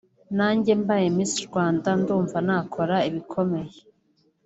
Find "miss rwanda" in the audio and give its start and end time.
1.17-1.89